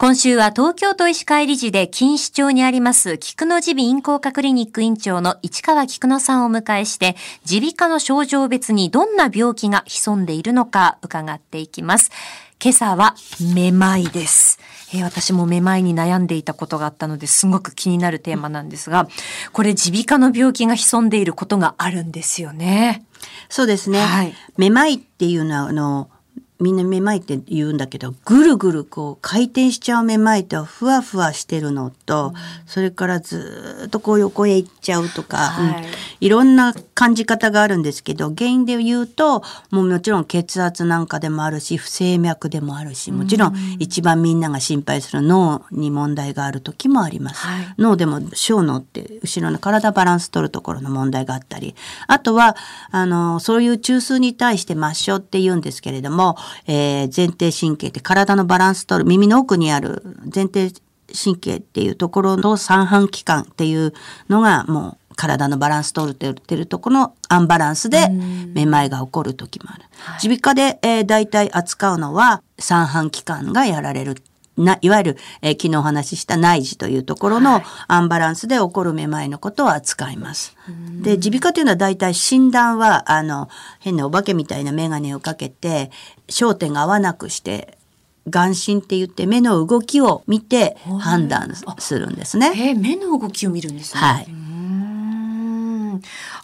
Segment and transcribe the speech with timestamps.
[0.00, 12.10] 今週は東京都医師会理事で錦糸町にあります菊野耳鼻咽喉科クリニック院長の市川菊野さんをお迎えして耳鼻科の症状別にどんな病気が潜んでいるのか伺っていきます。
[12.64, 13.14] 今朝は
[13.54, 14.58] めまいです。
[14.94, 19.06] えー、私もめまいに悩んでいたことがあったのですごく気になるテーマなんですが、
[19.52, 23.04] これ耳鼻科の病気が潜んでいることがあるんですよね。
[23.50, 24.00] そうですね。
[24.00, 26.08] はい、めまいっていうのはあの
[26.60, 32.34] みんなめまいって言うんだけどぐるぐるこう回転しちゃうめまいとふわふわしてるのと、うん、
[32.66, 35.84] それからずっとこう横へ行っちゃうとか、はい。
[35.84, 47.46] うん、いろんな感じ方があるんですけど原因で言うともうもちろん血圧なんかでもあるし不整脈でもあるしもちろん一番みんなが心配する脳に問題がある時もあります。
[47.46, 51.74] はい、脳でも小脳って後ろの体バランス取るところの問題があったり
[52.06, 52.56] あとは
[52.90, 60.02] あのそういう中枢に対して末梢って言うんですけれどもえー、前庭神経って体のバランス取る耳の奥にある
[60.32, 60.70] 前庭
[61.12, 63.92] 神経っていうところの三半規管っていう
[64.28, 69.84] のがもう体のバランス取るって言ってるところのアンバランスでめまいが起こる時もある。
[70.22, 74.22] 耳鼻科で、えー、大体扱うのは三半規管がやられる
[74.56, 80.54] ないわゆる、えー、昨日お話しした内耳というところのアンバランスで起こるめまいのことを扱います。
[80.58, 85.90] はい、で耳鼻科というのは大体診断はあの変なお化けみたいな眼鏡をかけて
[86.28, 87.78] 焦点が合わなくして
[88.28, 92.52] 眼神って言って目の動きを見て判断するんですね。
[92.54, 94.00] えー、目の動きを見るんですね。
[94.00, 94.28] はい。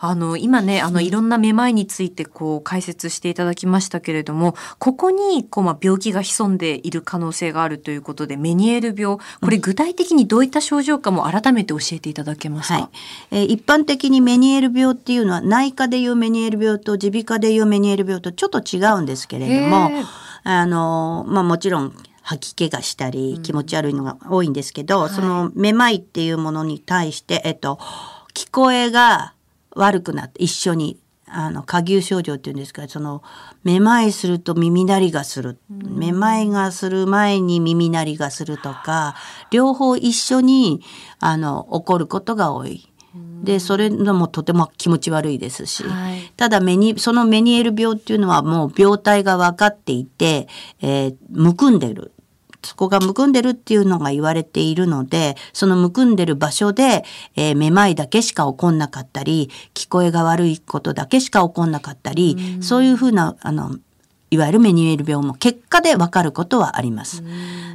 [0.00, 12.90] あの、今ね、あの、いろんなめまいについてこう解説していただきましたけれども、ここにこう、まあ、病気が潜んでいる可能性があるということで、メニエール病、これ具体的にどういった症状かも改めて教えていただけますか、は
[13.32, 19.90] い、えー、一般的にメニエール病っていうのは、内科でいうメニエール病と耳鼻科でいうメニエール病とちょっと違うんですけれども、
[20.44, 21.92] あの、まあ、もちろん、
[22.26, 27.78] 吐き気がしたり気持ち悪いのが多いんですけど、うん、そのめまいっていうものに対して、えっと、
[28.34, 29.35] 聞こえが
[29.76, 30.98] 悪くなって一緒に
[31.28, 33.22] あの過牛症状っていうんですかその
[33.64, 39.16] めまいすると耳鳴りがする、めまいがする前に耳鳴りがするとか
[39.50, 40.82] 両方一緒に
[41.18, 42.92] あの起こることが多い。
[43.42, 50.48] でそれのもとても気持ち悪いですし、はい、ただメニそのメニエール病っていうのはもう病態が分かっていて、
[50.82, 52.12] えー、むくんでる
[52.66, 57.04] そこがむくんでるっていうのが言われているので、そのむくんでる場所で、
[57.36, 63.76] えー、めまいだけしか起こんなかったり、聞こえが悪いことだけしか起こんなかったり、うそういうふうな、あの、
[64.30, 67.22] いわゆるメニエール病も結果でわかることはあります。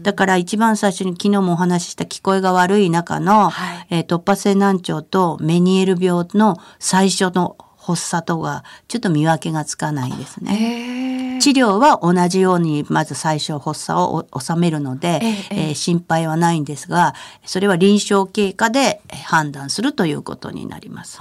[0.03, 11.10] だから一番最初に昨日もお話しした聞こえが悪い中の、はい、えー、突発性難聴とメニエール病の最初の発作とはちょっと見分けがつかないですね。
[11.41, 17.13] 治療は同じようにまず最初発作を収めるので、ええー、心配はないんですが
[17.46, 21.19] それは臨床経過で判断するということになります。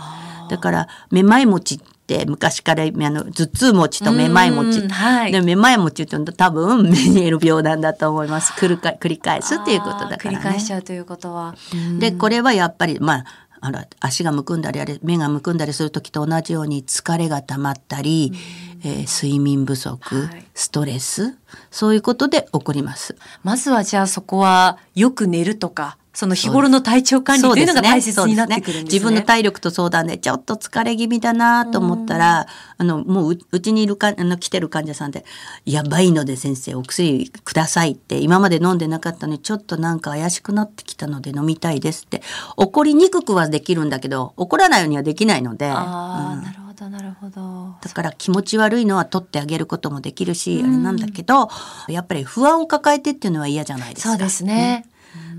[0.49, 8.53] だからめまい持ちって昔からあの頭痛持ちとめまい持ち、はい、でめまい持ちって多分メニエール病なんだと思います。
[8.53, 11.55] 繰り繰り返すっていうことだから、ね、繰り返しちゃうということは。
[11.99, 13.25] でこれはやっぱりまあ
[13.61, 18.33] あの足がむくんだりあれ目がむくんだりする時と同じように疲れが溜まったり、
[18.83, 21.37] えー、睡眠不足、はい、ストレス
[21.71, 23.17] そういうことで起こります。
[23.43, 28.73] まずはじゃあそこはよく寝るとかその日頃の体調管理っていうのが大切になってくるんですね。
[28.73, 32.49] すね自分の体力と相談でちょっと疲れ気味だなと思ったら、
[32.79, 35.25] あの、もううちにいるか、あの、来てる患者さんで、
[35.65, 42.23] やばいので先生お薬くださいって、今まで飲んでなかったのにちょっとなんか怪しくなってきたので飲みたいですって、
[42.57, 45.71] 怒りにくくはできるんだけど、怒らないようにはできないので。
[45.71, 47.77] ああ、うん、なるほど、なるほど。
[47.81, 51.49] だから気持ち悪いのは取ってあげることもできるし、あれなんだけど、
[51.87, 54.11] やっぱり不安を抱えてっていうのは嫌じゃないですか。
[54.11, 54.83] そうですね。
[54.85, 54.90] うん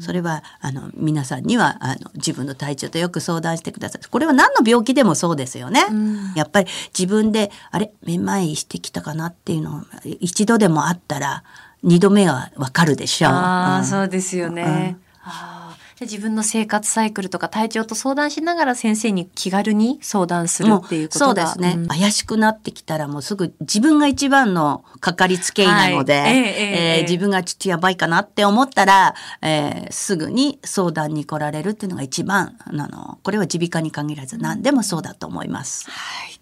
[0.01, 4.01] それはあの皆さんにはあの自分の体調とよく相談してください。
[4.09, 9.81] これは何の病気でもそうですよね、うん、やっぱり自分であれめまいしてきたかなっていうのを
[10.19, 11.43] 一度でもあったら
[11.83, 13.31] 二度目はわかるでしょう。
[13.31, 15.60] あ、うん、そうですよね、うん
[16.05, 35.89] 自分の生活サイクルとか体調と相談しながら先生に気軽に相談するっていうことそうですね、うん、怪しくなってきたらもうすぐ自分が一番のかかりつけ医なので、はい、えー、えー、自分がちょっとやばいかなって思ったら、えー、すぐに相談に来られるっていうのが一番あのこれは耳鼻科に限らず何でもそうだと思います。
[35.89, 36.39] はい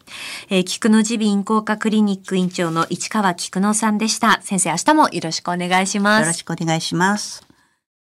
[0.50, 4.40] えー、菊野耳鼻咽喉科クリニック院長の市川菊野さんでした。
[4.42, 6.22] 先生、明日もよろしくお願いします。
[6.22, 7.49] よろしくお願いします。